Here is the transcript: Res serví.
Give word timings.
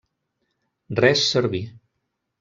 Res 0.99 1.25
serví. 1.33 1.61